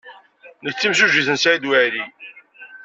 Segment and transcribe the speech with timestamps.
[0.63, 2.03] Nekk d timsujjit n Saɛid Waɛli.